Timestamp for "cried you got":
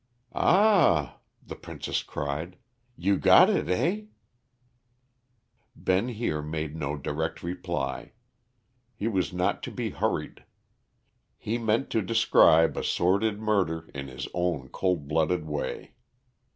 2.01-3.51